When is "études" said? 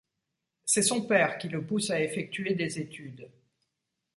2.79-3.29